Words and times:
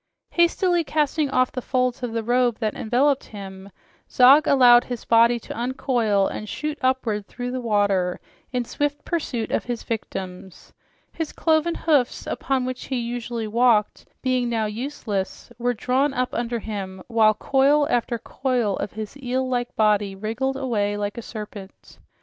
Hastily 0.31 0.83
casting 0.83 1.29
off 1.29 1.51
the 1.51 1.61
folds 1.61 2.01
of 2.01 2.11
the 2.11 2.23
robe 2.23 2.57
that 2.57 2.73
enveloped 2.73 3.25
him, 3.25 3.69
Zog 4.09 4.47
allowed 4.47 4.85
his 4.85 5.05
body 5.05 5.39
to 5.41 5.53
uncoil 5.55 6.25
and 6.25 6.49
shoot 6.49 6.79
upward 6.81 7.27
through 7.27 7.51
the 7.51 7.61
water 7.61 8.19
in 8.51 8.65
swift 8.65 9.05
pursuit 9.05 9.51
of 9.51 9.65
his 9.65 9.83
victims. 9.83 10.73
His 11.11 11.31
cloven 11.31 11.75
hoofs, 11.75 12.25
upon 12.25 12.65
which 12.65 12.85
he 12.85 12.95
usually 12.97 13.47
walked, 13.47 14.07
being 14.23 14.49
now 14.49 14.65
useless, 14.65 15.51
were 15.59 15.75
drawn 15.75 16.15
up 16.15 16.33
under 16.33 16.57
him, 16.57 17.03
while 17.07 17.35
coil 17.35 17.87
after 17.87 18.17
coil 18.17 18.77
of 18.77 18.93
his 18.93 19.15
eel 19.21 19.47
like 19.47 19.75
body 19.75 20.15
wriggled 20.15 20.57
away 20.57 20.97
like 20.97 21.19
a 21.19 21.21
serpent. 21.21 21.99